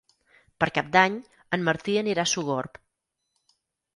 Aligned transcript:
Per 0.63 0.67
Cap 0.77 0.87
d'Any 0.95 1.17
en 1.57 1.67
Martí 1.69 1.95
anirà 2.03 2.25
a 2.27 2.31
Sogorb. 2.33 2.83